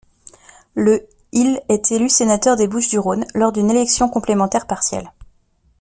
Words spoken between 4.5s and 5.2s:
partielle.